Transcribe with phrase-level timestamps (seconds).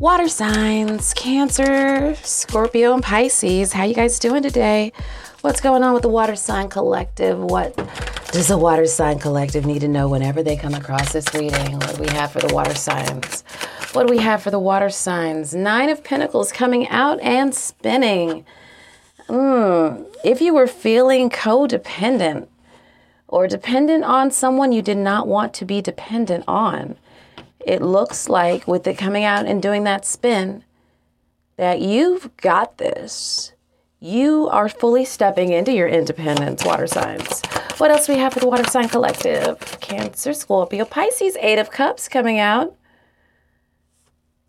[0.00, 3.72] Water signs, Cancer, Scorpio, and Pisces.
[3.72, 4.92] How you guys doing today?
[5.40, 7.36] What's going on with the Water Sign Collective?
[7.36, 7.76] What
[8.30, 11.80] does the Water Sign Collective need to know whenever they come across this reading?
[11.80, 13.42] What do we have for the water signs?
[13.90, 15.52] What do we have for the water signs?
[15.52, 18.46] Nine of Pentacles coming out and spinning.
[19.28, 22.46] Mm, if you were feeling codependent
[23.28, 26.96] or dependent on someone you did not want to be dependent on,
[27.64, 30.64] it looks like with it coming out and doing that spin
[31.56, 33.52] that you've got this.
[34.00, 37.42] You are fully stepping into your independence, water signs.
[37.78, 39.58] What else do we have for the water sign collective?
[39.80, 42.74] Cancer, Scorpio, Pisces, Eight of Cups coming out.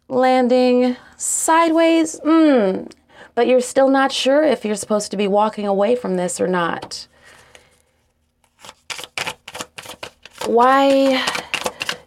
[0.08, 2.20] Landing sideways.
[2.22, 2.92] Mm.
[3.36, 6.48] But you're still not sure if you're supposed to be walking away from this or
[6.48, 7.08] not.
[10.50, 11.24] Why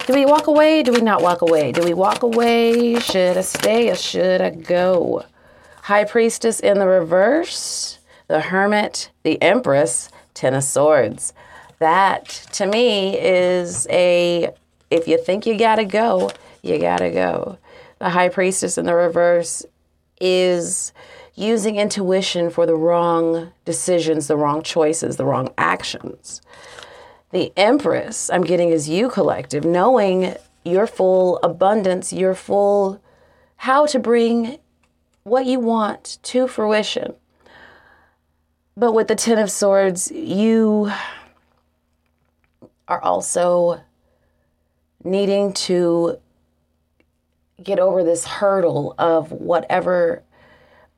[0.05, 0.83] do we walk away?
[0.83, 1.71] Do we not walk away?
[1.71, 2.99] Do we walk away?
[2.99, 5.25] Should I stay or should I go?
[5.83, 11.33] High Priestess in the reverse, the Hermit, the Empress, Ten of Swords.
[11.79, 14.51] That to me is a
[14.91, 16.33] if you think you gotta go,
[16.63, 17.59] you gotta go.
[18.01, 19.65] The High Priestess in the reverse
[20.21, 20.93] is
[21.37, 26.43] using intuition for the wrong decisions, the wrong choices, the wrong actions
[27.33, 33.03] the Empress I'm getting is you collective, knowing your full abundance, your full
[33.57, 34.59] how to bring
[35.25, 37.15] what you want to fruition.
[38.77, 40.93] But with the Ten of Swords, you
[42.87, 43.81] are also
[45.05, 46.19] needing to
[47.63, 50.23] get over this hurdle of whatever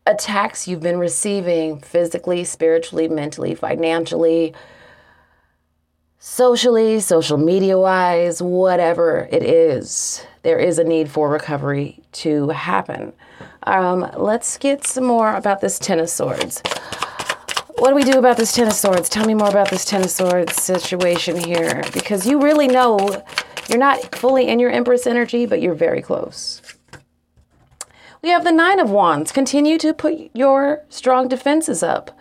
[0.07, 4.55] attacks you've been receiving physically, spiritually, mentally, financially
[6.27, 13.13] socially, social media wise, whatever it is, there is a need for recovery to happen.
[13.65, 16.63] Um, let's get some more about this Ten of Swords.
[17.77, 19.11] What do we do about this Ten of Swords?
[19.11, 23.23] Tell me more about this Ten of Swords situation here because you really know
[23.69, 26.63] you're not fully in your Empress energy, but you're very close.
[28.23, 29.31] We have the Nine of Wands.
[29.31, 32.19] Continue to put your strong defenses up.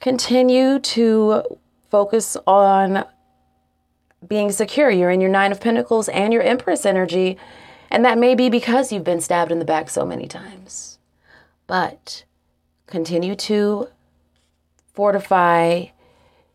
[0.00, 1.58] Continue to
[1.90, 3.04] focus on
[4.26, 4.90] being secure.
[4.90, 7.36] You're in your Nine of Pentacles and your Empress energy.
[7.90, 10.98] And that may be because you've been stabbed in the back so many times.
[11.66, 12.24] But
[12.86, 13.88] continue to
[14.92, 15.86] fortify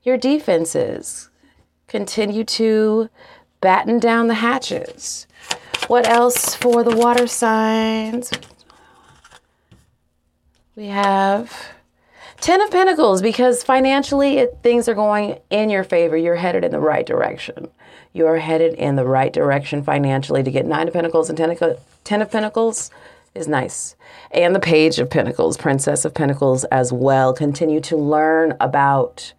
[0.03, 1.29] your defenses.
[1.87, 3.09] Continue to
[3.59, 5.27] batten down the hatches.
[5.87, 8.31] What else for the water signs?
[10.75, 11.53] We have
[12.41, 16.17] Ten of Pentacles, because financially it, things are going in your favor.
[16.17, 17.69] You're headed in the right direction.
[18.13, 21.79] You're headed in the right direction financially to get Nine of Pentacles and ten of,
[22.03, 22.89] ten of Pentacles
[23.35, 23.95] is nice.
[24.31, 27.31] And the Page of Pentacles, Princess of Pentacles as well.
[27.31, 29.33] Continue to learn about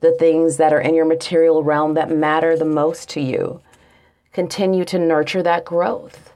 [0.00, 3.60] the things that are in your material realm that matter the most to you.
[4.32, 6.32] Continue to nurture that growth.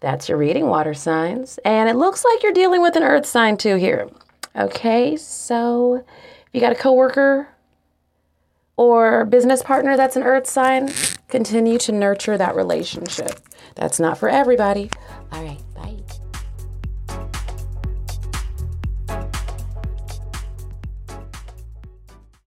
[0.00, 1.58] That's your reading water signs.
[1.64, 4.08] And it looks like you're dealing with an earth sign too here.
[4.56, 7.48] Okay, so if you got a coworker
[8.76, 10.90] or business partner that's an earth sign,
[11.28, 13.40] continue to nurture that relationship.
[13.74, 14.90] That's not for everybody.
[15.32, 15.60] All right.